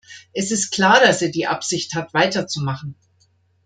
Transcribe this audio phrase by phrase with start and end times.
[0.33, 2.95] Es ist klar, dass er die Absicht hat weiter zu machen.